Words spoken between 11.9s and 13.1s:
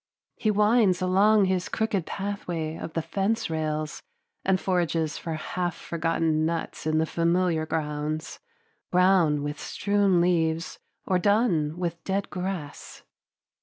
dead grass.